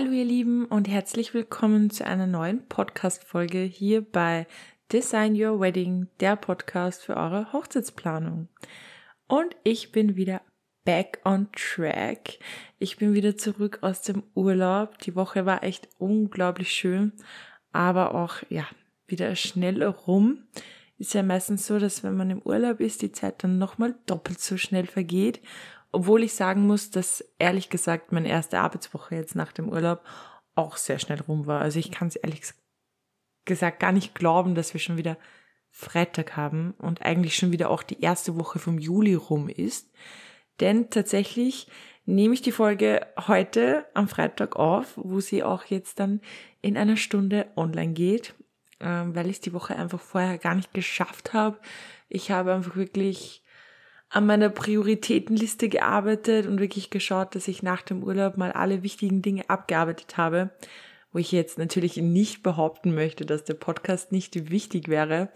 Hallo 0.00 0.12
ihr 0.12 0.24
Lieben 0.24 0.64
und 0.64 0.88
herzlich 0.88 1.34
willkommen 1.34 1.90
zu 1.90 2.06
einer 2.06 2.26
neuen 2.26 2.66
Podcast-Folge 2.68 3.58
hier 3.58 4.00
bei 4.00 4.46
Design 4.90 5.34
Your 5.38 5.60
Wedding, 5.60 6.08
der 6.20 6.36
Podcast 6.36 7.02
für 7.02 7.18
eure 7.18 7.52
Hochzeitsplanung. 7.52 8.48
Und 9.26 9.54
ich 9.62 9.92
bin 9.92 10.16
wieder 10.16 10.40
back 10.86 11.20
on 11.26 11.48
track. 11.52 12.38
Ich 12.78 12.96
bin 12.96 13.12
wieder 13.12 13.36
zurück 13.36 13.80
aus 13.82 14.00
dem 14.00 14.22
Urlaub. 14.34 14.96
Die 15.00 15.14
Woche 15.16 15.44
war 15.44 15.62
echt 15.64 15.86
unglaublich 15.98 16.72
schön, 16.72 17.12
aber 17.70 18.14
auch, 18.14 18.36
ja, 18.48 18.64
wieder 19.06 19.36
schnell 19.36 19.82
rum. 19.82 20.44
Ist 20.96 21.12
ja 21.12 21.22
meistens 21.22 21.66
so, 21.66 21.78
dass 21.78 22.02
wenn 22.02 22.16
man 22.16 22.30
im 22.30 22.40
Urlaub 22.40 22.80
ist, 22.80 23.02
die 23.02 23.12
Zeit 23.12 23.44
dann 23.44 23.58
nochmal 23.58 23.96
doppelt 24.06 24.40
so 24.40 24.56
schnell 24.56 24.86
vergeht 24.86 25.42
obwohl 25.92 26.22
ich 26.22 26.34
sagen 26.34 26.66
muss, 26.66 26.90
dass 26.90 27.24
ehrlich 27.38 27.68
gesagt 27.70 28.12
meine 28.12 28.28
erste 28.28 28.60
Arbeitswoche 28.60 29.16
jetzt 29.16 29.34
nach 29.34 29.52
dem 29.52 29.68
Urlaub 29.68 30.02
auch 30.54 30.76
sehr 30.76 30.98
schnell 30.98 31.20
rum 31.20 31.46
war. 31.46 31.60
Also 31.60 31.78
ich 31.78 31.90
kann 31.90 32.08
es 32.08 32.16
ehrlich 32.16 32.42
gesagt 33.44 33.80
gar 33.80 33.92
nicht 33.92 34.14
glauben, 34.14 34.54
dass 34.54 34.74
wir 34.74 34.80
schon 34.80 34.96
wieder 34.96 35.16
Freitag 35.70 36.36
haben 36.36 36.74
und 36.78 37.02
eigentlich 37.02 37.36
schon 37.36 37.52
wieder 37.52 37.70
auch 37.70 37.82
die 37.82 38.00
erste 38.00 38.38
Woche 38.38 38.58
vom 38.58 38.78
Juli 38.78 39.14
rum 39.14 39.48
ist. 39.48 39.90
Denn 40.60 40.90
tatsächlich 40.90 41.68
nehme 42.06 42.34
ich 42.34 42.42
die 42.42 42.52
Folge 42.52 43.06
heute 43.26 43.86
am 43.94 44.08
Freitag 44.08 44.56
auf, 44.56 44.92
wo 44.96 45.20
sie 45.20 45.42
auch 45.42 45.64
jetzt 45.64 46.00
dann 46.00 46.20
in 46.60 46.76
einer 46.76 46.96
Stunde 46.96 47.46
online 47.56 47.92
geht, 47.92 48.34
ähm, 48.80 49.14
weil 49.14 49.30
ich 49.30 49.40
die 49.40 49.52
Woche 49.52 49.76
einfach 49.76 50.00
vorher 50.00 50.38
gar 50.38 50.54
nicht 50.54 50.74
geschafft 50.74 51.32
habe. 51.32 51.58
Ich 52.08 52.30
habe 52.30 52.52
einfach 52.52 52.76
wirklich 52.76 53.39
an 54.10 54.26
meiner 54.26 54.48
Prioritätenliste 54.48 55.68
gearbeitet 55.68 56.46
und 56.46 56.60
wirklich 56.60 56.90
geschaut, 56.90 57.34
dass 57.34 57.48
ich 57.48 57.62
nach 57.62 57.82
dem 57.82 58.02
Urlaub 58.02 58.36
mal 58.36 58.52
alle 58.52 58.82
wichtigen 58.82 59.22
Dinge 59.22 59.48
abgearbeitet 59.48 60.16
habe, 60.16 60.50
wo 61.12 61.18
ich 61.20 61.30
jetzt 61.30 61.58
natürlich 61.58 61.96
nicht 61.96 62.42
behaupten 62.42 62.92
möchte, 62.94 63.24
dass 63.24 63.44
der 63.44 63.54
Podcast 63.54 64.10
nicht 64.10 64.50
wichtig 64.50 64.88
wäre, 64.88 65.28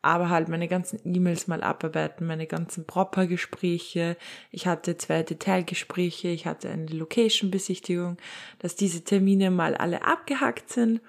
aber 0.00 0.30
halt 0.30 0.48
meine 0.48 0.66
ganzen 0.66 0.98
E-Mails 1.04 1.46
mal 1.46 1.62
abarbeiten, 1.62 2.26
meine 2.26 2.46
ganzen 2.46 2.86
Proper-Gespräche. 2.86 4.16
Ich 4.50 4.66
hatte 4.66 4.96
zwei 4.96 5.22
Detailgespräche, 5.22 6.28
ich 6.28 6.46
hatte 6.46 6.70
eine 6.70 6.86
Location-Besichtigung, 6.86 8.16
dass 8.58 8.76
diese 8.76 9.04
Termine 9.04 9.50
mal 9.50 9.74
alle 9.74 10.04
abgehackt 10.04 10.70
sind 10.70 11.00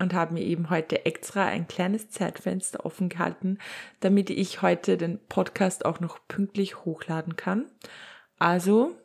und 0.00 0.14
habe 0.14 0.34
mir 0.34 0.42
eben 0.42 0.70
heute 0.70 1.04
extra 1.04 1.44
ein 1.46 1.68
kleines 1.68 2.10
Zeitfenster 2.10 2.84
offen 2.84 3.08
gehalten, 3.08 3.58
damit 4.00 4.30
ich 4.30 4.62
heute 4.62 4.96
den 4.96 5.20
Podcast 5.28 5.84
auch 5.84 6.00
noch 6.00 6.18
pünktlich 6.26 6.84
hochladen 6.84 7.36
kann. 7.36 7.70
Also, 8.38 8.96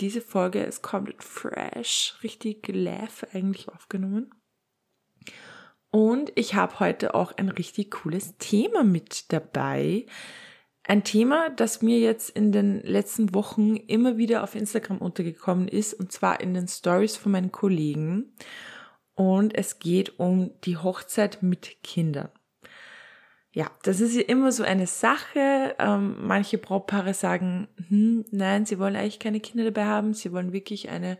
diese 0.00 0.20
Folge 0.20 0.62
ist 0.62 0.82
komplett 0.82 1.22
fresh, 1.22 2.16
richtig 2.22 2.68
live 2.68 3.26
eigentlich 3.32 3.68
aufgenommen. 3.68 4.30
Und 5.90 6.30
ich 6.34 6.54
habe 6.54 6.78
heute 6.78 7.14
auch 7.14 7.32
ein 7.36 7.48
richtig 7.48 7.90
cooles 7.90 8.36
Thema 8.38 8.84
mit 8.84 9.32
dabei. 9.32 10.06
Ein 10.84 11.02
Thema, 11.02 11.50
das 11.50 11.82
mir 11.82 11.98
jetzt 11.98 12.30
in 12.30 12.52
den 12.52 12.80
letzten 12.82 13.34
Wochen 13.34 13.76
immer 13.76 14.18
wieder 14.18 14.44
auf 14.44 14.54
Instagram 14.54 14.98
untergekommen 14.98 15.66
ist, 15.66 15.94
und 15.94 16.12
zwar 16.12 16.40
in 16.40 16.54
den 16.54 16.68
Stories 16.68 17.16
von 17.16 17.32
meinen 17.32 17.50
Kollegen 17.50 18.34
und 19.16 19.56
es 19.56 19.80
geht 19.80 20.20
um 20.20 20.52
die 20.64 20.76
Hochzeit 20.76 21.42
mit 21.42 21.82
Kindern. 21.82 22.28
Ja, 23.50 23.70
das 23.82 24.00
ist 24.00 24.14
ja 24.14 24.20
immer 24.20 24.52
so 24.52 24.62
eine 24.62 24.86
Sache. 24.86 25.74
Ähm, 25.78 26.16
manche 26.20 26.58
Brautpaare 26.58 27.14
sagen, 27.14 27.68
hm, 27.88 28.26
nein, 28.30 28.66
sie 28.66 28.78
wollen 28.78 28.94
eigentlich 28.94 29.18
keine 29.18 29.40
Kinder 29.40 29.64
dabei 29.64 29.86
haben, 29.86 30.12
sie 30.12 30.30
wollen 30.30 30.52
wirklich 30.52 30.90
eine 30.90 31.18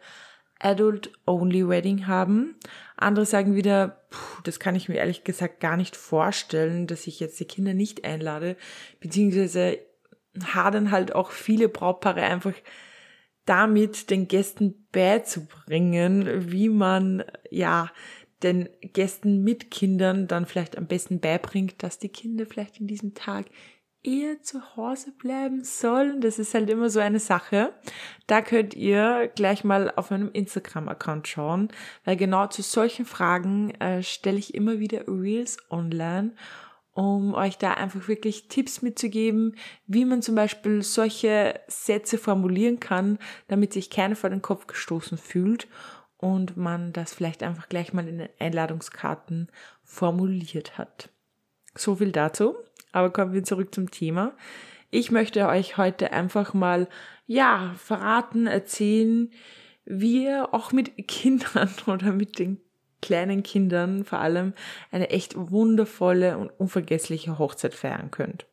Adult-Only 0.60 1.66
Wedding 1.66 2.06
haben. 2.06 2.56
Andere 2.96 3.24
sagen 3.24 3.54
wieder, 3.54 4.04
puh, 4.10 4.42
das 4.44 4.60
kann 4.60 4.76
ich 4.76 4.88
mir 4.88 4.96
ehrlich 4.96 5.24
gesagt 5.24 5.60
gar 5.60 5.78
nicht 5.78 5.96
vorstellen, 5.96 6.86
dass 6.86 7.06
ich 7.06 7.20
jetzt 7.20 7.40
die 7.40 7.46
Kinder 7.46 7.72
nicht 7.72 8.04
einlade, 8.04 8.56
beziehungsweise 9.00 9.78
hadern 10.44 10.90
halt 10.90 11.14
auch 11.14 11.30
viele 11.30 11.70
Brautpaare 11.70 12.20
einfach 12.20 12.54
damit 13.46 14.10
den 14.10 14.28
Gästen 14.28 14.86
beizubringen, 14.92 16.50
wie 16.52 16.68
man 16.68 17.24
ja 17.56 17.90
den 18.42 18.68
Gästen 18.80 19.42
mit 19.42 19.70
Kindern 19.70 20.28
dann 20.28 20.46
vielleicht 20.46 20.76
am 20.76 20.86
besten 20.86 21.20
beibringt, 21.20 21.82
dass 21.82 21.98
die 21.98 22.10
Kinder 22.10 22.46
vielleicht 22.46 22.80
in 22.80 22.86
diesem 22.86 23.14
Tag 23.14 23.46
eher 24.02 24.40
zu 24.42 24.76
Hause 24.76 25.10
bleiben 25.12 25.64
sollen. 25.64 26.20
Das 26.20 26.38
ist 26.38 26.54
halt 26.54 26.70
immer 26.70 26.90
so 26.90 27.00
eine 27.00 27.18
Sache. 27.18 27.72
Da 28.26 28.40
könnt 28.40 28.74
ihr 28.74 29.32
gleich 29.34 29.64
mal 29.64 29.92
auf 29.96 30.10
meinem 30.10 30.30
Instagram-Account 30.32 31.26
schauen, 31.26 31.68
weil 32.04 32.16
genau 32.16 32.46
zu 32.46 32.62
solchen 32.62 33.04
Fragen 33.04 33.72
äh, 33.80 34.02
stelle 34.02 34.38
ich 34.38 34.54
immer 34.54 34.78
wieder 34.78 35.08
Reels 35.08 35.58
online 35.70 36.32
um 36.92 37.34
euch 37.34 37.58
da 37.58 37.74
einfach 37.74 38.08
wirklich 38.08 38.48
Tipps 38.48 38.80
mitzugeben, 38.80 39.56
wie 39.86 40.06
man 40.06 40.22
zum 40.22 40.34
Beispiel 40.34 40.80
solche 40.82 41.60
Sätze 41.68 42.16
formulieren 42.16 42.80
kann, 42.80 43.18
damit 43.48 43.74
sich 43.74 43.90
keiner 43.90 44.16
vor 44.16 44.30
den 44.30 44.40
Kopf 44.40 44.66
gestoßen 44.66 45.18
fühlt 45.18 45.68
und 46.34 46.56
man 46.56 46.92
das 46.92 47.14
vielleicht 47.14 47.42
einfach 47.42 47.68
gleich 47.68 47.92
mal 47.92 48.06
in 48.08 48.18
den 48.18 48.28
Einladungskarten 48.38 49.48
formuliert 49.84 50.76
hat. 50.76 51.08
So 51.74 51.96
viel 51.96 52.10
dazu. 52.10 52.56
Aber 52.92 53.10
kommen 53.10 53.32
wir 53.32 53.44
zurück 53.44 53.74
zum 53.74 53.90
Thema. 53.90 54.32
Ich 54.90 55.10
möchte 55.10 55.46
euch 55.46 55.76
heute 55.76 56.12
einfach 56.12 56.54
mal, 56.54 56.88
ja, 57.26 57.74
verraten, 57.76 58.46
erzählen, 58.46 59.30
wie 59.84 60.24
ihr 60.24 60.52
auch 60.52 60.72
mit 60.72 61.06
Kindern 61.06 61.70
oder 61.86 62.12
mit 62.12 62.38
den 62.38 62.60
kleinen 63.02 63.42
Kindern 63.42 64.04
vor 64.04 64.20
allem 64.20 64.54
eine 64.90 65.10
echt 65.10 65.34
wundervolle 65.36 66.38
und 66.38 66.50
unvergessliche 66.58 67.38
Hochzeit 67.38 67.74
feiern 67.74 68.10
könnt. 68.10 68.46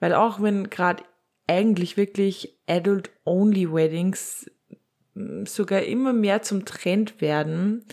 Weil 0.00 0.14
auch 0.14 0.42
wenn 0.42 0.68
gerade 0.68 1.04
eigentlich 1.46 1.96
wirklich 1.96 2.58
Adult-Only 2.66 3.72
Weddings 3.72 4.46
hm, 4.46 4.59
sogar 5.44 5.82
immer 5.82 6.12
mehr 6.12 6.42
zum 6.42 6.64
Trend 6.64 7.20
werden, 7.20 7.84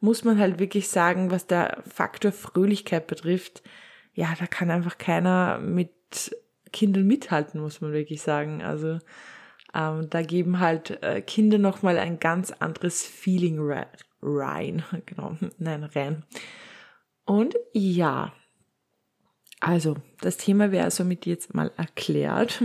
muss 0.00 0.24
man 0.24 0.38
halt 0.38 0.58
wirklich 0.58 0.88
sagen, 0.88 1.30
was 1.30 1.46
der 1.46 1.82
Faktor 1.86 2.32
Fröhlichkeit 2.32 3.06
betrifft, 3.06 3.62
ja, 4.14 4.34
da 4.38 4.46
kann 4.46 4.70
einfach 4.70 4.98
keiner 4.98 5.58
mit 5.58 5.90
Kindern 6.72 7.06
mithalten, 7.06 7.60
muss 7.60 7.80
man 7.80 7.92
wirklich 7.92 8.22
sagen. 8.22 8.62
Also 8.62 8.98
ähm, 9.74 10.08
da 10.10 10.22
geben 10.22 10.60
halt 10.60 11.02
äh, 11.02 11.20
Kinder 11.20 11.58
nochmal 11.58 11.98
ein 11.98 12.18
ganz 12.20 12.50
anderes 12.50 13.02
Feeling 13.02 13.58
rein. 14.22 14.82
Genau, 15.06 15.36
nein, 15.58 15.84
rein. 15.84 16.24
Und 17.24 17.56
ja, 17.72 18.32
also 19.60 19.96
das 20.20 20.36
Thema 20.36 20.72
wäre 20.72 20.90
somit 20.90 21.26
jetzt 21.26 21.54
mal 21.54 21.72
erklärt. 21.76 22.62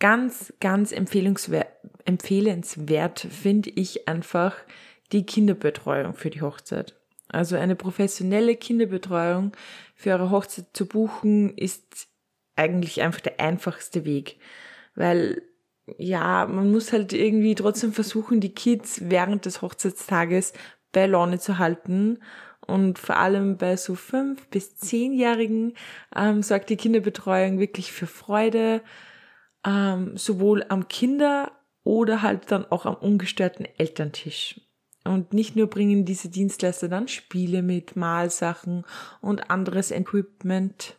Ganz, 0.00 0.52
ganz 0.60 0.92
empfehlenswert, 0.92 1.68
finde 3.20 3.70
ich 3.70 4.08
einfach 4.08 4.56
die 5.12 5.24
Kinderbetreuung 5.24 6.14
für 6.14 6.30
die 6.30 6.42
Hochzeit. 6.42 6.96
Also 7.28 7.56
eine 7.56 7.76
professionelle 7.76 8.56
Kinderbetreuung 8.56 9.52
für 9.94 10.10
eure 10.10 10.30
Hochzeit 10.30 10.66
zu 10.72 10.86
buchen 10.86 11.56
ist 11.56 12.08
eigentlich 12.56 13.02
einfach 13.02 13.20
der 13.20 13.38
einfachste 13.40 14.04
Weg, 14.04 14.40
weil 14.94 15.42
ja, 15.98 16.46
man 16.46 16.70
muss 16.70 16.92
halt 16.92 17.12
irgendwie 17.12 17.54
trotzdem 17.54 17.92
versuchen, 17.92 18.40
die 18.40 18.54
Kids 18.54 19.02
während 19.04 19.44
des 19.44 19.62
Hochzeitstages 19.62 20.52
bei 20.92 21.06
Laune 21.06 21.38
zu 21.38 21.58
halten. 21.58 22.18
Und 22.66 22.98
vor 22.98 23.16
allem 23.16 23.56
bei 23.56 23.76
so 23.76 23.94
fünf 23.94 24.46
bis 24.48 24.76
zehnjährigen 24.76 25.74
ähm, 26.14 26.42
sorgt 26.42 26.70
die 26.70 26.76
Kinderbetreuung 26.76 27.58
wirklich 27.58 27.90
für 27.92 28.06
Freude, 28.06 28.82
ähm, 29.64 30.16
sowohl 30.16 30.64
am 30.68 30.88
Kinder 30.88 31.52
oder 31.84 32.22
halt 32.22 32.50
dann 32.50 32.66
auch 32.66 32.86
am 32.86 32.94
ungestörten 32.94 33.66
Elterntisch. 33.78 34.60
Und 35.04 35.32
nicht 35.32 35.56
nur 35.56 35.68
bringen 35.68 36.04
diese 36.04 36.28
Dienstleister 36.28 36.88
dann 36.88 37.08
Spiele 37.08 37.62
mit, 37.62 37.96
Malsachen 37.96 38.84
und 39.20 39.50
anderes 39.50 39.90
Equipment. 39.90 40.96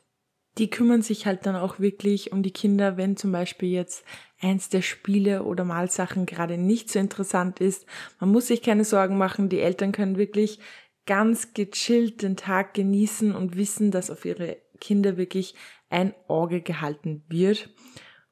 Die 0.58 0.70
kümmern 0.70 1.02
sich 1.02 1.26
halt 1.26 1.46
dann 1.46 1.56
auch 1.56 1.80
wirklich 1.80 2.34
um 2.34 2.44
die 2.44 2.52
Kinder, 2.52 2.98
wenn 2.98 3.16
zum 3.16 3.32
Beispiel 3.32 3.70
jetzt 3.70 4.04
eins 4.42 4.70
der 4.70 4.82
Spiele 4.82 5.44
oder 5.44 5.64
Malsachen 5.64 6.26
gerade 6.26 6.58
nicht 6.58 6.90
so 6.90 7.00
interessant 7.00 7.62
ist. 7.62 7.86
Man 8.20 8.32
muss 8.32 8.48
sich 8.48 8.62
keine 8.62 8.84
Sorgen 8.84 9.18
machen. 9.18 9.50
Die 9.50 9.62
Eltern 9.62 9.92
können 9.92 10.18
wirklich 10.18 10.60
ganz 11.06 11.54
gechillt 11.54 12.22
den 12.22 12.36
Tag 12.36 12.74
genießen 12.74 13.34
und 13.36 13.56
wissen, 13.56 13.92
dass 13.92 14.10
auf 14.10 14.26
ihre 14.26 14.58
Kinder 14.80 15.16
wirklich 15.16 15.56
ein 15.90 16.14
Auge 16.28 16.62
gehalten 16.62 17.24
wird. 17.30 17.70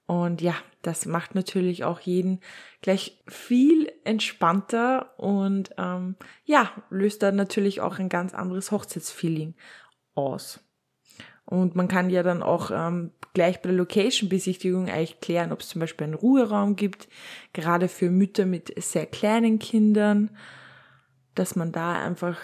Und 0.10 0.42
ja, 0.42 0.56
das 0.82 1.06
macht 1.06 1.36
natürlich 1.36 1.84
auch 1.84 2.00
jeden 2.00 2.40
gleich 2.82 3.22
viel 3.28 3.92
entspannter 4.06 5.14
und 5.20 5.70
ähm, 5.78 6.16
ja, 6.46 6.72
löst 6.90 7.22
dann 7.22 7.36
natürlich 7.36 7.80
auch 7.80 8.00
ein 8.00 8.10
ganz 8.10 8.34
anderes 8.34 8.72
Hochzeitsfeeling 8.72 9.54
aus. 10.16 10.62
Und 11.46 11.76
man 11.76 11.88
kann 11.88 12.10
ja 12.10 12.24
dann 12.24 12.42
auch 12.42 12.72
ähm, 12.74 13.12
gleich 13.36 13.62
bei 13.62 13.70
der 13.70 13.78
Location-Besichtigung 13.78 14.90
eigentlich 14.90 15.20
klären, 15.20 15.52
ob 15.52 15.60
es 15.60 15.70
zum 15.70 15.80
Beispiel 15.80 16.06
einen 16.06 16.16
Ruheraum 16.16 16.76
gibt, 16.76 17.08
gerade 17.54 17.88
für 17.88 18.10
Mütter 18.10 18.48
mit 18.48 18.74
sehr 18.82 19.06
kleinen 19.06 19.60
Kindern. 19.60 20.36
dass 21.36 21.56
man 21.56 21.72
da 21.72 22.02
einfach 22.04 22.40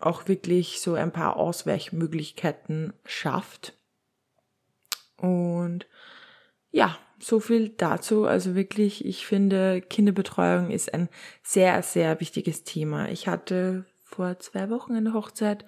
auch 0.00 0.28
wirklich 0.28 0.82
so 0.82 0.92
ein 0.94 1.12
paar 1.12 1.38
Ausweichmöglichkeiten 1.38 2.92
schafft. 3.06 3.72
Und 5.16 5.86
ja, 6.70 6.96
so 7.18 7.40
viel 7.40 7.70
dazu. 7.70 8.24
Also 8.24 8.54
wirklich, 8.54 9.04
ich 9.04 9.26
finde, 9.26 9.80
Kinderbetreuung 9.80 10.70
ist 10.70 10.92
ein 10.92 11.08
sehr, 11.42 11.82
sehr 11.82 12.20
wichtiges 12.20 12.64
Thema. 12.64 13.08
Ich 13.08 13.28
hatte 13.28 13.84
vor 14.04 14.38
zwei 14.38 14.70
Wochen 14.70 14.94
eine 14.94 15.12
Hochzeit, 15.12 15.64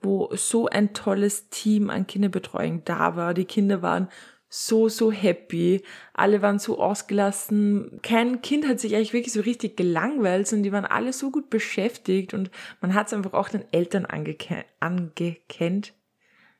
wo 0.00 0.28
so 0.34 0.68
ein 0.68 0.92
tolles 0.92 1.48
Team 1.50 1.90
an 1.90 2.06
Kinderbetreuung 2.06 2.84
da 2.84 3.16
war. 3.16 3.34
Die 3.34 3.44
Kinder 3.44 3.82
waren 3.82 4.08
so, 4.50 4.88
so 4.88 5.12
happy. 5.12 5.82
Alle 6.14 6.40
waren 6.42 6.58
so 6.58 6.78
ausgelassen. 6.78 8.00
Kein 8.02 8.40
Kind 8.40 8.66
hat 8.66 8.80
sich 8.80 8.94
eigentlich 8.94 9.12
wirklich 9.12 9.32
so 9.32 9.40
richtig 9.40 9.76
gelangweilt, 9.76 10.46
sondern 10.46 10.64
die 10.64 10.72
waren 10.72 10.86
alle 10.86 11.12
so 11.12 11.30
gut 11.30 11.50
beschäftigt 11.50 12.34
und 12.34 12.50
man 12.80 12.94
hat 12.94 13.08
es 13.08 13.12
einfach 13.12 13.34
auch 13.34 13.48
den 13.48 13.64
Eltern 13.72 14.06
angeke 14.06 14.64
angekennt. 14.80 15.92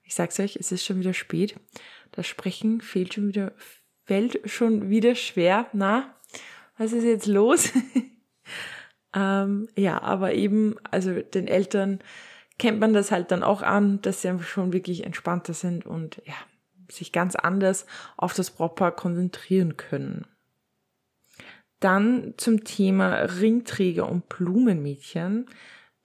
Ich 0.08 0.14
sag's 0.14 0.40
euch, 0.40 0.56
es 0.56 0.72
ist 0.72 0.86
schon 0.86 1.00
wieder 1.00 1.12
spät. 1.12 1.54
Das 2.12 2.26
Sprechen 2.26 2.80
fehlt 2.80 3.12
schon 3.12 3.28
wieder, 3.28 3.52
fällt 4.06 4.40
schon 4.50 4.88
wieder 4.88 5.14
schwer. 5.14 5.66
Na, 5.74 6.14
was 6.78 6.92
ist 6.92 7.04
jetzt 7.04 7.26
los? 7.26 7.68
ähm, 9.14 9.68
ja, 9.76 10.00
aber 10.00 10.32
eben, 10.32 10.76
also 10.90 11.12
den 11.12 11.46
Eltern 11.46 11.98
kennt 12.58 12.80
man 12.80 12.94
das 12.94 13.10
halt 13.10 13.30
dann 13.30 13.42
auch 13.42 13.60
an, 13.60 14.00
dass 14.00 14.22
sie 14.22 14.28
einfach 14.28 14.46
schon 14.46 14.72
wirklich 14.72 15.04
entspannter 15.04 15.52
sind 15.52 15.84
und 15.84 16.22
ja, 16.24 16.36
sich 16.90 17.12
ganz 17.12 17.36
anders 17.36 17.84
auf 18.16 18.32
das 18.32 18.50
Brautpaar 18.50 18.92
konzentrieren 18.92 19.76
können. 19.76 20.26
Dann 21.80 22.32
zum 22.38 22.64
Thema 22.64 23.14
Ringträger 23.16 24.08
und 24.08 24.30
Blumenmädchen. 24.30 25.50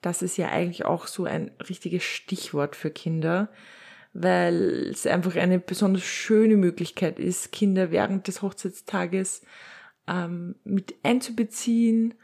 Das 0.02 0.20
ist 0.20 0.36
ja 0.36 0.50
eigentlich 0.50 0.84
auch 0.84 1.06
so 1.06 1.24
ein 1.24 1.52
richtiges 1.66 2.04
Stichwort 2.04 2.76
für 2.76 2.90
Kinder, 2.90 3.48
weil 4.14 4.90
es 4.92 5.06
einfach 5.06 5.34
eine 5.34 5.58
besonders 5.58 6.04
schöne 6.04 6.56
Möglichkeit 6.56 7.18
ist, 7.18 7.50
Kinder 7.50 7.90
während 7.90 8.28
des 8.28 8.42
Hochzeitstages 8.42 9.42
ähm, 10.06 10.54
mit 10.64 10.94
einzubeziehen 11.02 12.14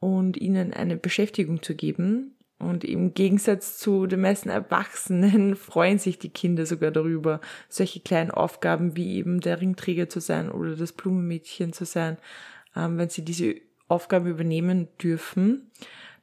und 0.00 0.38
ihnen 0.38 0.72
eine 0.72 0.96
Beschäftigung 0.96 1.62
zu 1.62 1.74
geben. 1.74 2.34
Und 2.58 2.82
im 2.82 3.14
Gegensatz 3.14 3.78
zu 3.78 4.06
den 4.06 4.22
meisten 4.22 4.48
Erwachsenen 4.48 5.54
freuen 5.56 5.98
sich 5.98 6.18
die 6.18 6.30
Kinder 6.30 6.64
sogar 6.64 6.90
darüber, 6.90 7.40
solche 7.68 8.00
kleinen 8.00 8.30
Aufgaben 8.30 8.96
wie 8.96 9.16
eben 9.16 9.40
der 9.40 9.60
Ringträger 9.60 10.08
zu 10.08 10.20
sein 10.20 10.50
oder 10.50 10.76
das 10.76 10.92
Blumenmädchen 10.92 11.74
zu 11.74 11.84
sein, 11.84 12.16
ähm, 12.74 12.96
wenn 12.96 13.10
sie 13.10 13.24
diese 13.24 13.56
Aufgaben 13.86 14.26
übernehmen 14.26 14.88
dürfen. 15.00 15.70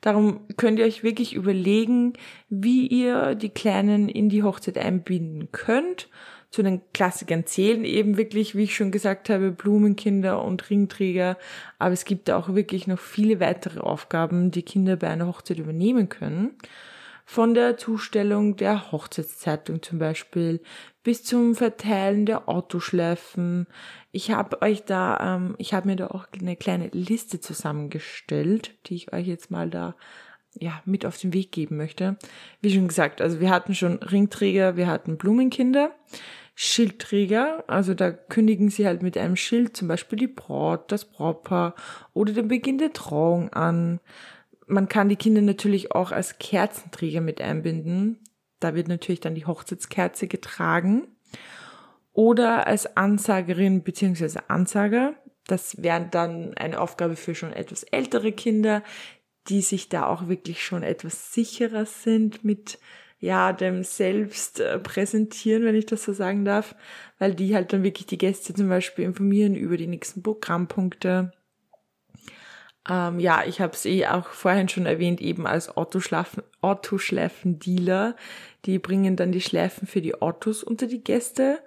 Darum 0.05 0.41
könnt 0.55 0.77
ihr 0.77 0.85
euch 0.85 1.01
wirklich 1.01 1.33
überlegen, 1.33 2.13
wie 2.47 2.85
ihr 2.85 3.33
die 3.33 3.49
Kleinen 3.49 4.07
in 4.07 4.29
die 4.29 4.43
Hochzeit 4.43 4.77
einbinden 4.77 5.51
könnt 5.51 6.09
zu 6.51 6.61
den 6.63 6.81
Klassikern 6.93 7.45
zählen 7.45 7.83
eben 7.83 8.15
wirklich, 8.15 8.55
wie 8.55 8.63
ich 8.63 8.75
schon 8.75 8.91
gesagt 8.91 9.29
habe, 9.29 9.51
Blumenkinder 9.51 10.41
und 10.41 10.69
Ringträger. 10.69 11.37
Aber 11.79 11.91
es 11.91 12.05
gibt 12.05 12.29
auch 12.29 12.53
wirklich 12.53 12.87
noch 12.87 12.99
viele 12.99 13.39
weitere 13.39 13.79
Aufgaben, 13.81 14.51
die 14.51 14.61
Kinder 14.61 14.95
bei 14.95 15.09
einer 15.09 15.27
Hochzeit 15.27 15.57
übernehmen 15.57 16.07
können. 16.07 16.51
Von 17.25 17.55
der 17.55 17.75
Zustellung 17.75 18.55
der 18.55 18.91
Hochzeitszeitung 18.91 19.81
zum 19.81 19.97
Beispiel 19.97 20.61
bis 21.05 21.23
zum 21.23 21.53
Verteilen 21.53 22.25
der 22.25 22.49
Autoschleifen. 22.49 23.67
Ich 24.11 24.31
habe 24.31 24.63
euch 24.63 24.85
da, 24.85 25.37
ähm, 25.37 25.55
ich 25.59 25.75
habe 25.75 25.87
mir 25.87 25.95
da 25.95 26.07
auch 26.07 26.25
eine 26.37 26.55
kleine 26.55 26.87
Liste 26.87 27.39
zusammengestellt, 27.39 28.73
die 28.87 28.95
ich 28.95 29.13
euch 29.13 29.27
jetzt 29.27 29.51
mal 29.51 29.69
da 29.69 29.95
ja, 30.59 30.81
mit 30.83 31.05
auf 31.05 31.17
den 31.19 31.31
Weg 31.31 31.51
geben 31.51 31.77
möchte. 31.77 32.17
Wie 32.59 32.73
schon 32.73 32.87
gesagt, 32.87 33.21
also 33.21 33.39
wir 33.39 33.51
hatten 33.51 33.75
schon 33.75 33.97
Ringträger, 33.97 34.77
wir 34.77 34.87
hatten 34.87 35.17
Blumenkinder. 35.17 35.91
Schildträger, 36.55 37.65
also 37.67 37.93
da 37.93 38.11
kündigen 38.11 38.69
sie 38.69 38.87
halt 38.87 39.03
mit 39.03 39.17
einem 39.17 39.35
Schild 39.35 39.77
zum 39.77 39.89
Beispiel 39.89 40.17
die 40.17 40.27
Braut, 40.27 40.91
das 40.91 41.05
Brautpaar 41.05 41.75
oder 42.13 42.33
den 42.33 42.47
Beginn 42.47 42.77
der 42.77 42.93
Trauung 42.93 43.49
an. 43.49 43.99
Man 44.65 44.89
kann 44.89 45.09
die 45.09 45.17
Kinder 45.17 45.41
natürlich 45.41 45.91
auch 45.91 46.11
als 46.11 46.39
Kerzenträger 46.39 47.21
mit 47.21 47.41
einbinden. 47.41 48.19
Da 48.65 48.73
wird 48.73 48.87
natürlich 48.87 49.19
dann 49.19 49.35
die 49.35 49.45
Hochzeitskerze 49.45 50.27
getragen. 50.27 51.07
Oder 52.13 52.65
als 52.65 52.97
Ansagerin 52.97 53.83
bzw. 53.83 54.39
Ansager. 54.47 55.13
Das 55.45 55.83
wäre 55.83 56.07
dann 56.09 56.55
eine 56.55 56.81
Aufgabe 56.81 57.15
für 57.15 57.35
schon 57.35 57.53
etwas 57.53 57.83
ältere 57.83 58.31
Kinder, 58.31 58.81
die 59.49 59.61
sich 59.61 59.87
da 59.87 60.07
auch 60.07 60.27
wirklich 60.27 60.65
schon 60.65 60.81
etwas 60.81 61.31
sicherer 61.31 61.85
sind 61.85 62.43
mit 62.43 62.79
ja, 63.19 63.53
dem 63.53 63.83
selbst 63.83 64.59
äh, 64.59 64.79
präsentieren, 64.79 65.63
wenn 65.63 65.75
ich 65.75 65.85
das 65.85 66.03
so 66.03 66.13
sagen 66.13 66.43
darf, 66.43 66.75
weil 67.19 67.35
die 67.35 67.53
halt 67.53 67.71
dann 67.71 67.83
wirklich 67.83 68.07
die 68.07 68.17
Gäste 68.17 68.55
zum 68.55 68.67
Beispiel 68.67 69.05
informieren 69.05 69.53
über 69.53 69.77
die 69.77 69.85
nächsten 69.85 70.23
Programmpunkte. 70.23 71.33
Ähm, 72.87 73.19
ja, 73.19 73.43
ich 73.45 73.59
habe 73.61 73.73
es 73.73 73.85
eh 73.85 74.05
auch 74.07 74.27
vorhin 74.27 74.69
schon 74.69 74.85
erwähnt, 74.85 75.19
eben 75.21 75.47
als 75.47 75.75
Autoschleifen-Dealer. 75.75 78.15
Die 78.65 78.79
bringen 78.79 79.15
dann 79.15 79.31
die 79.31 79.41
Schleifen 79.41 79.87
für 79.87 80.01
die 80.01 80.19
Autos 80.21 80.63
unter 80.63 80.87
die 80.87 81.03
Gäste 81.03 81.59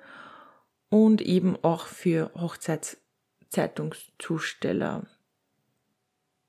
und 0.89 1.21
eben 1.21 1.57
auch 1.63 1.87
für 1.87 2.33
Hochzeitszeitungszusteller. 2.35 5.07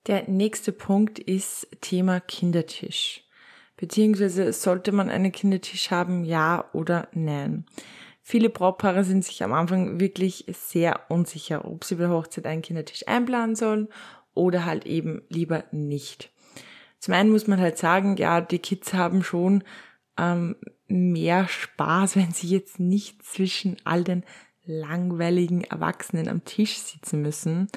Der 0.07 0.27
nächste 0.27 0.71
Punkt 0.71 1.19
ist 1.19 1.67
Thema 1.81 2.19
Kindertisch. 2.19 3.23
Beziehungsweise 3.77 4.51
sollte 4.53 4.91
man 4.91 5.09
einen 5.09 5.31
Kindertisch 5.31 5.91
haben, 5.91 6.23
ja 6.23 6.69
oder 6.73 7.07
nein? 7.13 7.65
Viele 8.21 8.49
Brautpaare 8.49 9.03
sind 9.03 9.23
sich 9.23 9.43
am 9.43 9.53
Anfang 9.53 9.99
wirklich 9.99 10.45
sehr 10.49 11.09
unsicher, 11.09 11.65
ob 11.65 11.83
sie 11.83 11.95
bei 11.95 12.03
der 12.03 12.11
Hochzeit 12.11 12.45
einen 12.45 12.61
Kindertisch 12.61 13.07
einplanen 13.07 13.55
sollen 13.55 13.87
oder 14.33 14.65
halt 14.65 14.85
eben 14.85 15.23
lieber 15.29 15.63
nicht. 15.71 16.31
Zum 16.99 17.13
einen 17.13 17.31
muss 17.31 17.47
man 17.47 17.59
halt 17.59 17.77
sagen, 17.77 18.17
ja, 18.17 18.41
die 18.41 18.59
Kids 18.59 18.93
haben 18.93 19.23
schon 19.23 19.63
ähm, 20.19 20.55
mehr 20.87 21.47
Spaß, 21.47 22.15
wenn 22.15 22.31
sie 22.31 22.47
jetzt 22.47 22.79
nicht 22.79 23.23
zwischen 23.23 23.77
all 23.83 24.03
den 24.03 24.23
langweiligen 24.65 25.63
Erwachsenen 25.63 26.27
am 26.27 26.45
Tisch 26.45 26.77
sitzen 26.77 27.21
müssen. 27.21 27.69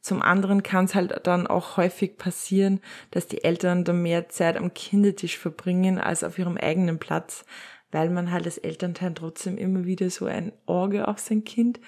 Zum 0.00 0.20
anderen 0.20 0.62
kann 0.62 0.84
es 0.84 0.94
halt 0.94 1.26
dann 1.26 1.46
auch 1.46 1.78
häufig 1.78 2.18
passieren, 2.18 2.80
dass 3.10 3.26
die 3.26 3.42
Eltern 3.42 3.84
dann 3.84 4.02
mehr 4.02 4.28
Zeit 4.28 4.58
am 4.58 4.74
Kindertisch 4.74 5.38
verbringen 5.38 5.98
als 5.98 6.22
auf 6.22 6.38
ihrem 6.38 6.58
eigenen 6.58 6.98
Platz, 6.98 7.46
weil 7.90 8.10
man 8.10 8.30
halt 8.30 8.44
als 8.44 8.58
Elternteil 8.58 9.14
trotzdem 9.14 9.56
immer 9.56 9.86
wieder 9.86 10.10
so 10.10 10.26
ein 10.26 10.52
Auge 10.66 11.08
auf 11.08 11.18
sein 11.20 11.44
Kind 11.44 11.80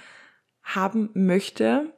haben 0.62 1.10
möchte. 1.12 1.92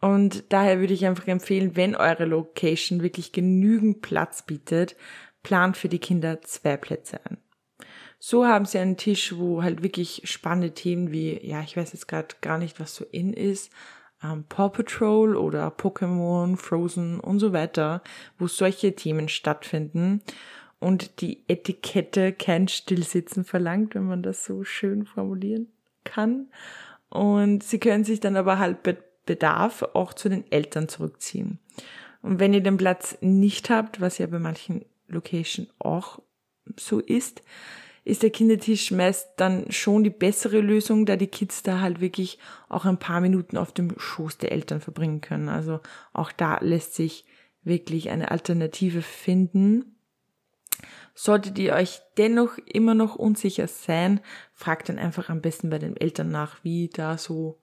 Und 0.00 0.52
daher 0.52 0.80
würde 0.80 0.92
ich 0.92 1.06
einfach 1.06 1.26
empfehlen, 1.26 1.76
wenn 1.76 1.96
eure 1.96 2.26
Location 2.26 3.02
wirklich 3.02 3.32
genügend 3.32 4.02
Platz 4.02 4.42
bietet, 4.42 4.96
plant 5.42 5.76
für 5.76 5.88
die 5.88 5.98
Kinder 5.98 6.42
zwei 6.42 6.76
Plätze 6.76 7.20
ein. 7.24 7.38
So 8.18 8.46
haben 8.46 8.64
sie 8.64 8.78
einen 8.78 8.96
Tisch, 8.96 9.36
wo 9.36 9.62
halt 9.62 9.82
wirklich 9.82 10.22
spannende 10.24 10.72
Themen 10.72 11.12
wie, 11.12 11.38
ja, 11.46 11.62
ich 11.62 11.76
weiß 11.76 11.92
jetzt 11.92 12.08
gerade 12.08 12.34
gar 12.40 12.58
nicht, 12.58 12.80
was 12.80 12.94
so 12.94 13.04
in 13.12 13.32
ist, 13.32 13.70
ähm, 14.22 14.44
Paw 14.48 14.70
Patrol 14.70 15.36
oder 15.36 15.68
Pokémon, 15.68 16.56
Frozen 16.56 17.20
und 17.20 17.38
so 17.38 17.52
weiter, 17.52 18.02
wo 18.38 18.48
solche 18.48 18.96
Themen 18.96 19.28
stattfinden 19.28 20.22
und 20.80 21.20
die 21.20 21.44
Etikette 21.48 22.32
kein 22.32 22.68
Stillsitzen 22.68 23.44
verlangt, 23.44 23.94
wenn 23.94 24.04
man 24.04 24.22
das 24.22 24.44
so 24.44 24.64
schön 24.64 25.06
formulieren 25.06 25.68
kann. 26.04 26.48
Und 27.10 27.62
sie 27.62 27.78
können 27.78 28.04
sich 28.04 28.20
dann 28.20 28.36
aber 28.36 28.58
halt 28.58 28.82
bei 28.82 28.96
Bedarf 29.26 29.82
auch 29.94 30.12
zu 30.14 30.28
den 30.28 30.50
Eltern 30.50 30.88
zurückziehen. 30.88 31.58
Und 32.22 32.40
wenn 32.40 32.54
ihr 32.54 32.62
den 32.62 32.76
Platz 32.76 33.16
nicht 33.20 33.70
habt, 33.70 34.00
was 34.00 34.18
ja 34.18 34.26
bei 34.26 34.38
manchen 34.38 34.84
Location 35.08 35.68
auch 35.78 36.20
so 36.76 37.00
ist, 37.00 37.42
ist 38.04 38.22
der 38.22 38.30
Kindertisch 38.30 38.90
meist 38.90 39.28
dann 39.36 39.70
schon 39.70 40.02
die 40.02 40.10
bessere 40.10 40.60
Lösung, 40.60 41.04
da 41.04 41.16
die 41.16 41.26
Kids 41.26 41.62
da 41.62 41.80
halt 41.80 42.00
wirklich 42.00 42.38
auch 42.68 42.86
ein 42.86 42.98
paar 42.98 43.20
Minuten 43.20 43.58
auf 43.58 43.72
dem 43.72 43.98
Schoß 43.98 44.38
der 44.38 44.52
Eltern 44.52 44.80
verbringen 44.80 45.20
können. 45.20 45.50
Also 45.50 45.80
auch 46.14 46.32
da 46.32 46.58
lässt 46.60 46.94
sich 46.94 47.26
wirklich 47.64 48.08
eine 48.08 48.30
Alternative 48.30 49.02
finden. 49.02 49.96
Solltet 51.14 51.58
ihr 51.58 51.74
euch 51.74 52.00
dennoch 52.16 52.56
immer 52.64 52.94
noch 52.94 53.16
unsicher 53.16 53.68
sein, 53.68 54.20
fragt 54.54 54.88
dann 54.88 54.98
einfach 54.98 55.28
am 55.28 55.42
besten 55.42 55.68
bei 55.68 55.78
den 55.78 55.96
Eltern 55.96 56.30
nach, 56.30 56.62
wie 56.62 56.88
da 56.88 57.18
so 57.18 57.60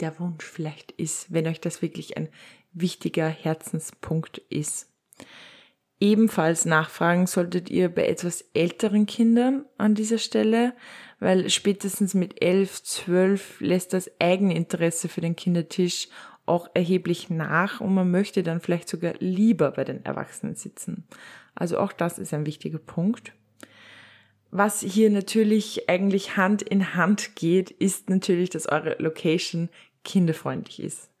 der 0.00 0.18
Wunsch 0.20 0.44
vielleicht 0.44 0.92
ist, 0.92 1.32
wenn 1.32 1.46
euch 1.46 1.60
das 1.60 1.82
wirklich 1.82 2.16
ein 2.16 2.28
wichtiger 2.72 3.28
Herzenspunkt 3.28 4.38
ist. 4.48 4.90
Ebenfalls 6.02 6.64
nachfragen 6.64 7.28
solltet 7.28 7.70
ihr 7.70 7.88
bei 7.88 8.08
etwas 8.08 8.44
älteren 8.54 9.06
Kindern 9.06 9.66
an 9.78 9.94
dieser 9.94 10.18
Stelle, 10.18 10.74
weil 11.20 11.48
spätestens 11.48 12.12
mit 12.14 12.42
elf, 12.42 12.82
zwölf 12.82 13.60
lässt 13.60 13.92
das 13.92 14.10
Eigeninteresse 14.18 15.08
für 15.08 15.20
den 15.20 15.36
Kindertisch 15.36 16.08
auch 16.44 16.68
erheblich 16.74 17.30
nach 17.30 17.80
und 17.80 17.94
man 17.94 18.10
möchte 18.10 18.42
dann 18.42 18.60
vielleicht 18.60 18.88
sogar 18.88 19.14
lieber 19.20 19.70
bei 19.70 19.84
den 19.84 20.04
Erwachsenen 20.04 20.56
sitzen. 20.56 21.06
Also 21.54 21.78
auch 21.78 21.92
das 21.92 22.18
ist 22.18 22.34
ein 22.34 22.46
wichtiger 22.46 22.80
Punkt. 22.80 23.32
Was 24.50 24.80
hier 24.80 25.08
natürlich 25.08 25.88
eigentlich 25.88 26.36
Hand 26.36 26.62
in 26.62 26.96
Hand 26.96 27.36
geht, 27.36 27.70
ist 27.70 28.10
natürlich, 28.10 28.50
dass 28.50 28.68
eure 28.68 28.96
Location 28.98 29.68
kinderfreundlich 30.02 30.82
ist. 30.82 31.11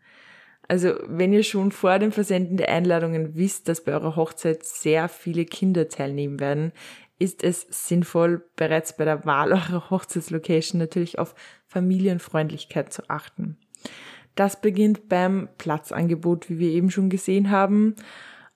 Also 0.68 0.94
wenn 1.06 1.32
ihr 1.32 1.42
schon 1.42 1.72
vor 1.72 1.98
dem 1.98 2.12
Versenden 2.12 2.56
der 2.56 2.70
Einladungen 2.70 3.34
wisst, 3.34 3.68
dass 3.68 3.84
bei 3.84 3.92
eurer 3.92 4.16
Hochzeit 4.16 4.64
sehr 4.64 5.08
viele 5.08 5.44
Kinder 5.44 5.88
teilnehmen 5.88 6.40
werden, 6.40 6.72
ist 7.18 7.44
es 7.44 7.66
sinnvoll, 7.70 8.44
bereits 8.56 8.96
bei 8.96 9.04
der 9.04 9.24
Wahl 9.24 9.52
eurer 9.52 9.90
Hochzeitslocation 9.90 10.78
natürlich 10.78 11.18
auf 11.18 11.34
Familienfreundlichkeit 11.66 12.92
zu 12.92 13.08
achten. 13.08 13.58
Das 14.34 14.60
beginnt 14.60 15.08
beim 15.08 15.48
Platzangebot, 15.58 16.48
wie 16.48 16.58
wir 16.58 16.70
eben 16.70 16.90
schon 16.90 17.10
gesehen 17.10 17.50
haben. 17.50 17.94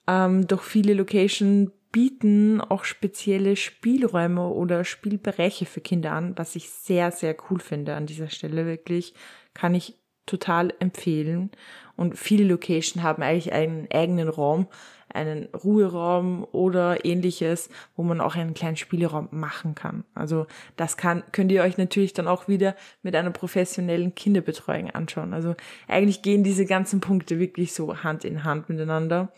Ähm, 0.06 0.46
doch 0.46 0.62
viele 0.62 0.94
Locations 0.94 1.70
bieten 1.92 2.60
auch 2.60 2.84
spezielle 2.84 3.56
Spielräume 3.56 4.48
oder 4.48 4.84
Spielbereiche 4.84 5.66
für 5.66 5.80
Kinder 5.80 6.12
an, 6.12 6.36
was 6.36 6.56
ich 6.56 6.70
sehr, 6.70 7.10
sehr 7.10 7.36
cool 7.50 7.60
finde 7.60 7.94
an 7.94 8.06
dieser 8.06 8.28
Stelle 8.28 8.66
wirklich. 8.66 9.14
Kann 9.54 9.74
ich 9.74 9.94
total 10.26 10.74
empfehlen. 10.80 11.50
Und 11.96 12.18
viele 12.18 12.44
Locations 12.44 13.02
haben 13.02 13.22
eigentlich 13.22 13.52
einen 13.52 13.88
eigenen 13.92 14.28
Raum, 14.28 14.66
einen 15.12 15.46
Ruheraum 15.46 16.46
oder 16.52 17.04
ähnliches, 17.04 17.70
wo 17.96 18.02
man 18.02 18.20
auch 18.20 18.36
einen 18.36 18.54
kleinen 18.54 18.76
Spielraum 18.76 19.28
machen 19.30 19.74
kann. 19.74 20.04
Also 20.14 20.46
das 20.76 20.96
kann, 20.96 21.22
könnt 21.32 21.50
ihr 21.52 21.62
euch 21.62 21.78
natürlich 21.78 22.12
dann 22.12 22.28
auch 22.28 22.48
wieder 22.48 22.76
mit 23.02 23.16
einer 23.16 23.30
professionellen 23.30 24.14
Kinderbetreuung 24.14 24.90
anschauen. 24.90 25.32
Also 25.32 25.54
eigentlich 25.88 26.22
gehen 26.22 26.44
diese 26.44 26.66
ganzen 26.66 27.00
Punkte 27.00 27.38
wirklich 27.38 27.72
so 27.72 28.02
Hand 28.02 28.24
in 28.24 28.44
Hand 28.44 28.68
miteinander. 28.68 29.32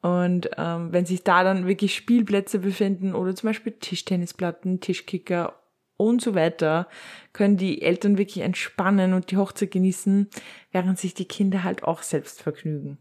Und 0.00 0.50
ähm, 0.58 0.92
wenn 0.92 1.06
sich 1.06 1.22
da 1.22 1.44
dann 1.44 1.66
wirklich 1.66 1.94
Spielplätze 1.94 2.58
befinden 2.58 3.14
oder 3.14 3.34
zum 3.34 3.48
Beispiel 3.48 3.72
Tischtennisplatten, 3.72 4.80
Tischkicker 4.80 5.54
und 5.96 6.20
so 6.20 6.34
weiter, 6.34 6.88
können 7.32 7.56
die 7.56 7.82
Eltern 7.82 8.18
wirklich 8.18 8.44
entspannen 8.44 9.12
und 9.12 9.30
die 9.30 9.36
Hochzeit 9.36 9.70
genießen, 9.70 10.28
während 10.72 10.98
sich 10.98 11.14
die 11.14 11.26
Kinder 11.26 11.64
halt 11.64 11.84
auch 11.84 12.02
selbst 12.02 12.42
vergnügen. 12.42 12.98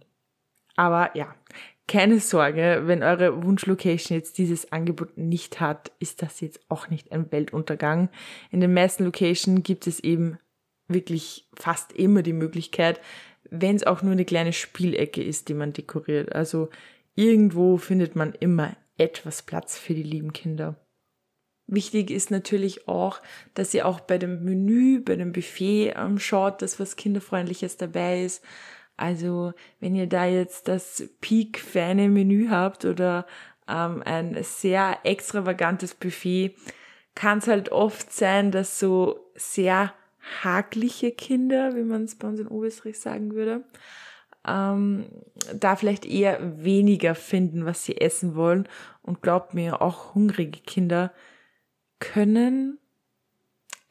Aber 0.75 1.15
ja, 1.15 1.35
keine 1.87 2.19
Sorge, 2.19 2.83
wenn 2.85 3.03
eure 3.03 3.43
Wunschlocation 3.43 4.17
jetzt 4.17 4.37
dieses 4.37 4.71
Angebot 4.71 5.17
nicht 5.17 5.59
hat, 5.59 5.91
ist 5.99 6.21
das 6.21 6.39
jetzt 6.39 6.59
auch 6.69 6.89
nicht 6.89 7.11
ein 7.11 7.31
Weltuntergang. 7.31 8.09
In 8.51 8.61
den 8.61 8.73
meisten 8.73 9.03
Locations 9.03 9.63
gibt 9.63 9.87
es 9.87 9.99
eben 9.99 10.37
wirklich 10.87 11.47
fast 11.55 11.93
immer 11.93 12.23
die 12.23 12.33
Möglichkeit, 12.33 13.01
wenn 13.49 13.75
es 13.75 13.85
auch 13.85 14.01
nur 14.01 14.13
eine 14.13 14.25
kleine 14.25 14.53
Spielecke 14.53 15.21
ist, 15.21 15.49
die 15.49 15.53
man 15.53 15.73
dekoriert. 15.73 16.33
Also 16.33 16.69
irgendwo 17.15 17.77
findet 17.77 18.15
man 18.15 18.33
immer 18.33 18.75
etwas 18.97 19.41
Platz 19.41 19.77
für 19.77 19.93
die 19.93 20.03
lieben 20.03 20.33
Kinder. 20.33 20.82
Wichtig 21.67 22.11
ist 22.11 22.29
natürlich 22.29 22.87
auch, 22.87 23.21
dass 23.53 23.73
ihr 23.73 23.87
auch 23.87 24.01
bei 24.01 24.17
dem 24.17 24.43
Menü, 24.43 24.99
bei 24.99 25.15
dem 25.15 25.31
Buffet 25.31 25.93
ähm, 25.95 26.19
schaut, 26.19 26.61
dass 26.61 26.79
was 26.79 26.95
Kinderfreundliches 26.95 27.77
dabei 27.77 28.23
ist. 28.23 28.43
Also 28.97 29.53
wenn 29.79 29.95
ihr 29.95 30.07
da 30.07 30.25
jetzt 30.25 30.67
das 30.67 31.03
Peak-Fane 31.21 32.09
Menü 32.09 32.49
habt 32.49 32.85
oder 32.85 33.25
ähm, 33.67 34.03
ein 34.05 34.37
sehr 34.43 34.99
extravagantes 35.03 35.95
Buffet, 35.95 36.55
kann 37.15 37.37
es 37.37 37.47
halt 37.47 37.71
oft 37.71 38.11
sein, 38.11 38.51
dass 38.51 38.79
so 38.79 39.31
sehr 39.35 39.93
hakliche 40.41 41.11
Kinder, 41.11 41.75
wie 41.75 41.83
man 41.83 42.03
es 42.03 42.15
bei 42.15 42.27
uns 42.27 42.39
in 42.39 42.47
Oberösterreich 42.47 42.99
sagen 42.99 43.33
würde, 43.33 43.63
ähm, 44.45 45.05
da 45.53 45.75
vielleicht 45.75 46.05
eher 46.05 46.63
weniger 46.63 47.15
finden, 47.15 47.65
was 47.65 47.85
sie 47.85 47.99
essen 47.99 48.35
wollen. 48.35 48.67
Und 49.01 49.21
glaubt 49.21 49.53
mir, 49.53 49.81
auch 49.81 50.15
hungrige 50.15 50.59
Kinder 50.59 51.11
können 52.03 52.79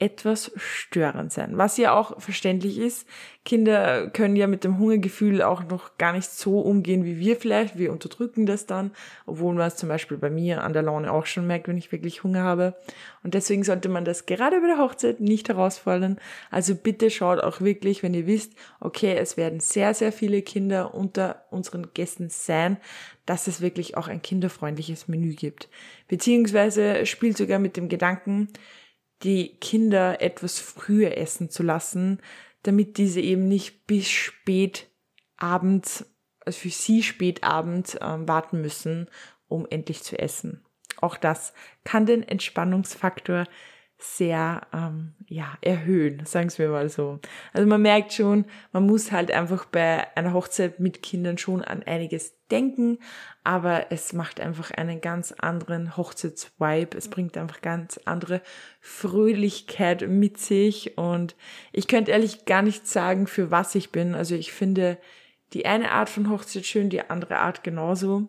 etwas 0.03 0.51
störend 0.57 1.33
sein. 1.33 1.57
Was 1.57 1.77
ja 1.77 1.95
auch 1.95 2.21
verständlich 2.21 2.77
ist. 2.77 3.07
Kinder 3.45 4.11
können 4.11 4.35
ja 4.35 4.49
mit 4.49 4.65
dem 4.65 4.79
Hungergefühl 4.79 5.43
auch 5.43 5.63
noch 5.65 5.97
gar 5.97 6.13
nicht 6.13 6.29
so 6.29 6.61
umgehen 6.61 7.05
wie 7.05 7.21
wir 7.21 7.37
vielleicht. 7.37 7.79
Wir 7.79 7.93
unterdrücken 7.93 8.45
das 8.45 8.67
dann, 8.67 8.91
obwohl 9.27 9.55
man 9.55 9.69
es 9.69 9.77
zum 9.77 9.89
Beispiel 9.89 10.17
bei 10.17 10.29
mir 10.29 10.65
an 10.65 10.73
der 10.73 10.83
Laune 10.83 11.13
auch 11.13 11.27
schon 11.27 11.47
merkt, 11.47 11.69
wenn 11.69 11.79
ich 11.79 11.93
wirklich 11.93 12.25
Hunger 12.25 12.43
habe. 12.43 12.75
Und 13.23 13.35
deswegen 13.35 13.63
sollte 13.63 13.89
man 13.89 14.05
das 14.05 14.27
gerade 14.27 14.61
bei 14.61 14.67
der 14.67 14.79
Hochzeit 14.79 15.21
nicht 15.21 15.49
herausfordern. 15.49 16.19
Also 16.51 16.75
bitte 16.75 17.09
schaut 17.11 17.39
auch 17.39 17.61
wirklich, 17.61 18.03
wenn 18.03 18.15
ihr 18.15 18.27
wisst, 18.27 18.55
okay, 18.81 19.15
es 19.17 19.37
werden 19.37 19.61
sehr, 19.61 19.95
sehr 19.95 20.11
viele 20.11 20.43
Kinder 20.43 20.95
unter 20.95 21.45
unseren 21.51 21.95
Gästen 21.95 22.29
sein, 22.29 22.77
dass 23.25 23.47
es 23.47 23.61
wirklich 23.61 23.97
auch 23.97 24.09
ein 24.09 24.23
kinderfreundliches 24.23 25.07
Menü 25.07 25.35
gibt. 25.35 25.69
Beziehungsweise 26.09 27.07
spielt 27.07 27.37
sogar 27.37 27.61
mit 27.61 27.77
dem 27.77 27.89
Gedanken, 27.89 28.49
die 29.23 29.57
Kinder 29.57 30.21
etwas 30.21 30.59
früher 30.59 31.17
essen 31.17 31.51
zu 31.51 31.63
lassen, 31.63 32.21
damit 32.63 32.99
diese 32.99 33.21
eben 33.21 33.49
nicht 33.49 33.87
bis 33.87 34.09
spät 34.09 34.89
abends, 35.37 36.07
also 36.41 36.59
für 36.61 36.71
sie 36.71 37.03
spät 37.03 37.43
abends 37.45 37.97
ähm, 38.01 38.29
warten 38.29 38.61
müssen, 38.61 39.09
um 39.49 39.67
endlich 39.69 40.03
zu 40.03 40.19
essen. 40.19 40.65
Auch 41.01 41.17
das 41.17 41.53
kann 41.85 42.07
den 42.07 42.23
Entspannungsfaktor 42.23 43.47
sehr 44.03 44.63
ähm, 44.73 45.15
ja, 45.29 45.57
erhöhen, 45.61 46.27
sagen 46.27 46.51
wir 46.57 46.69
mal 46.71 46.89
so. 46.89 47.21
Also 47.53 47.69
man 47.69 47.83
merkt 47.83 48.13
schon, 48.13 48.45
man 48.73 48.85
muss 48.85 49.13
halt 49.13 49.31
einfach 49.31 49.65
bei 49.65 50.05
einer 50.17 50.33
Hochzeit 50.33 50.81
mit 50.81 51.03
Kindern 51.03 51.39
schon 51.39 51.63
an 51.63 51.83
einiges 51.85 52.35
denken, 52.51 52.99
aber 53.45 53.91
es 53.91 54.13
macht 54.13 54.41
einfach 54.41 54.73
einen 54.73 55.01
ganz 55.01 55.33
anderen 55.33 55.97
Hochzeitsvibe. 55.97 56.97
Es 56.99 57.09
bringt 57.09 57.39
einfach 57.39 57.61
ganz 57.61 57.99
andere 58.05 58.43
Fröhlichkeit 58.81 60.09
mit 60.09 60.39
sich 60.39 60.99
und 60.99 61.37
ich 61.73 61.87
könnte 61.87 62.11
ehrlich 62.11 62.45
gar 62.45 62.63
nicht 62.63 62.87
sagen, 62.89 63.27
für 63.27 63.51
was 63.51 63.75
ich 63.75 63.91
bin. 63.91 64.15
Also 64.15 64.35
ich 64.35 64.53
finde 64.53 64.99
die 65.53 65.67
eine 65.67 65.93
Art 65.93 66.09
von 66.09 66.29
Hochzeit 66.29 66.67
schön, 66.67 66.91
die 66.91 67.09
andere 67.09 67.39
Art 67.39 67.63
genauso. 67.63 68.29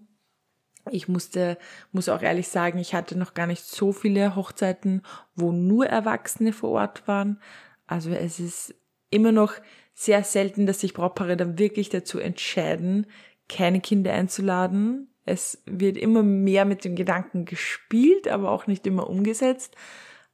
Ich 0.92 1.08
musste, 1.08 1.58
muss 1.92 2.10
auch 2.10 2.22
ehrlich 2.22 2.48
sagen, 2.50 2.78
ich 2.78 2.94
hatte 2.94 3.18
noch 3.18 3.34
gar 3.34 3.48
nicht 3.48 3.64
so 3.64 3.94
viele 3.94 4.36
Hochzeiten, 4.36 5.02
wo 5.36 5.52
nur 5.52 5.88
Erwachsene 5.88 6.52
vor 6.54 6.72
Ort 6.72 7.08
waren. 7.08 7.42
Also 7.88 8.12
es 8.12 8.40
ist 8.40 8.76
immer 9.10 9.32
noch 9.32 9.54
sehr 9.94 10.24
selten, 10.24 10.66
dass 10.66 10.82
sich 10.82 10.94
Brautpaare 10.94 11.38
dann 11.38 11.60
wirklich 11.60 11.90
dazu 11.90 12.20
entscheiden, 12.20 13.08
keine 13.48 13.80
Kinder 13.80 14.12
einzuladen. 14.14 15.14
Es 15.26 15.62
wird 15.66 15.98
immer 15.98 16.24
mehr 16.24 16.66
mit 16.66 16.84
dem 16.84 16.96
Gedanken 16.96 17.46
gespielt, 17.46 18.28
aber 18.28 18.52
auch 18.52 18.68
nicht 18.68 18.86
immer 18.86 19.10
umgesetzt. 19.10 19.76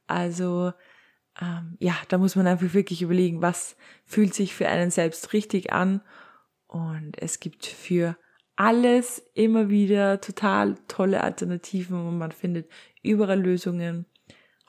Also 0.06 0.72
ähm, 1.40 1.76
ja, 1.78 1.96
da 2.08 2.18
muss 2.18 2.36
man 2.36 2.46
einfach 2.46 2.74
wirklich 2.74 3.02
überlegen, 3.02 3.42
was 3.42 3.76
fühlt 4.04 4.34
sich 4.34 4.54
für 4.54 4.68
einen 4.68 4.90
selbst 4.90 5.32
richtig 5.32 5.72
an. 5.72 6.00
Und 6.66 7.20
es 7.20 7.40
gibt 7.40 7.66
für 7.66 8.16
alles 8.56 9.22
immer 9.34 9.70
wieder 9.70 10.20
total 10.20 10.76
tolle 10.88 11.22
Alternativen 11.22 12.06
und 12.06 12.18
man 12.18 12.32
findet 12.32 12.70
überall 13.02 13.40
Lösungen. 13.40 14.06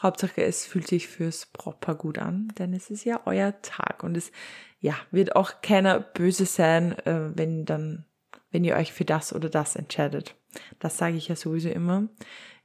Hauptsache, 0.02 0.44
es 0.44 0.66
fühlt 0.66 0.88
sich 0.88 1.08
fürs 1.08 1.46
Brautpaar 1.48 1.96
gut 1.96 2.18
an, 2.18 2.52
denn 2.58 2.74
es 2.74 2.90
ist 2.90 3.04
ja 3.04 3.22
euer 3.26 3.62
Tag 3.62 4.04
und 4.04 4.18
es 4.18 4.32
ja 4.80 4.96
wird 5.12 5.36
auch 5.36 5.62
keiner 5.62 6.00
böse 6.00 6.46
sein, 6.46 6.98
äh, 7.06 7.30
wenn 7.36 7.66
dann, 7.66 8.06
wenn 8.50 8.64
ihr 8.64 8.76
euch 8.76 8.94
für 8.94 9.06
das 9.06 9.34
oder 9.34 9.50
das 9.50 9.76
entscheidet. 9.76 10.36
Das 10.80 10.98
sage 10.98 11.18
ich 11.18 11.28
ja 11.28 11.36
sowieso 11.36 11.70
immer. 11.70 12.08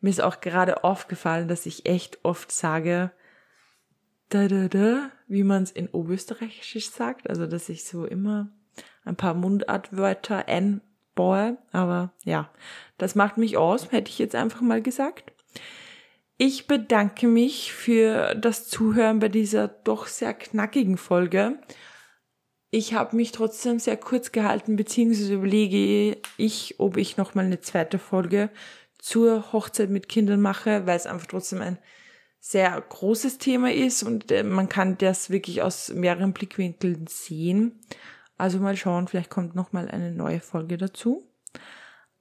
Mir 0.00 0.10
ist 0.10 0.22
auch 0.22 0.40
gerade 0.40 0.84
aufgefallen, 0.84 1.48
dass 1.48 1.66
ich 1.66 1.86
echt 1.86 2.24
oft 2.24 2.50
sage, 2.50 3.10
da 4.28 4.48
da 4.48 4.68
da, 4.68 5.10
wie 5.28 5.44
man 5.44 5.62
es 5.62 5.70
in 5.70 5.88
Oberösterreichisch 5.88 6.90
sagt, 6.90 7.28
also 7.28 7.46
dass 7.46 7.68
ich 7.68 7.84
so 7.84 8.06
immer 8.06 8.50
ein 9.04 9.16
paar 9.16 9.34
Mundartwörter 9.34 10.48
ein 10.48 10.80
boah, 11.16 11.56
aber 11.72 12.12
ja, 12.24 12.48
das 12.98 13.16
macht 13.16 13.38
mich 13.38 13.56
aus, 13.56 13.90
hätte 13.90 14.10
ich 14.10 14.20
jetzt 14.20 14.36
einfach 14.36 14.60
mal 14.60 14.80
gesagt. 14.80 15.32
Ich 16.38 16.68
bedanke 16.68 17.26
mich 17.26 17.72
für 17.72 18.34
das 18.34 18.68
Zuhören 18.68 19.18
bei 19.18 19.28
dieser 19.28 19.66
doch 19.66 20.06
sehr 20.06 20.34
knackigen 20.34 20.98
Folge. 20.98 21.58
Ich 22.70 22.94
habe 22.94 23.16
mich 23.16 23.32
trotzdem 23.32 23.78
sehr 23.78 23.96
kurz 23.96 24.32
gehalten, 24.32 24.76
beziehungsweise 24.76 25.34
überlege 25.34 26.18
ich, 26.36 26.74
ob 26.78 26.98
ich 26.98 27.16
nochmal 27.16 27.46
eine 27.46 27.60
zweite 27.60 27.98
Folge 27.98 28.50
zur 28.98 29.52
Hochzeit 29.52 29.88
mit 29.88 30.08
Kindern 30.08 30.40
mache, 30.40 30.86
weil 30.86 30.96
es 30.96 31.06
einfach 31.06 31.26
trotzdem 31.26 31.62
ein 31.62 31.78
sehr 32.38 32.80
großes 32.80 33.38
Thema 33.38 33.72
ist 33.72 34.02
und 34.02 34.30
äh, 34.30 34.42
man 34.42 34.68
kann 34.68 34.98
das 34.98 35.30
wirklich 35.30 35.62
aus 35.62 35.88
mehreren 35.88 36.32
Blickwinkeln 36.32 37.06
sehen. 37.08 37.80
Also 38.38 38.58
mal 38.58 38.76
schauen, 38.76 39.08
vielleicht 39.08 39.30
kommt 39.30 39.54
noch 39.54 39.72
mal 39.72 39.88
eine 39.88 40.12
neue 40.12 40.40
Folge 40.40 40.76
dazu. 40.76 41.24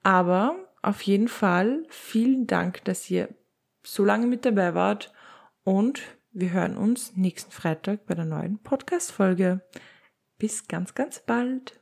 Aber 0.04 0.56
auf 0.82 1.02
jeden 1.02 1.28
Fall 1.28 1.84
vielen 1.90 2.48
Dank, 2.48 2.84
dass 2.86 3.10
ihr 3.10 3.30
so 3.84 4.06
lange 4.06 4.28
mit 4.28 4.46
dabei 4.46 4.74
wart 4.74 5.12
und 5.64 6.02
wir 6.32 6.52
hören 6.52 6.78
uns 6.78 7.16
nächsten 7.16 7.52
Freitag 7.52 8.06
bei 8.06 8.14
der 8.14 8.26
neuen 8.26 8.60
Podcast-Folge. 8.60 9.62
bis 10.38 10.68
ganz, 10.68 10.94
ganz 10.94 11.22
bald. 11.22 11.80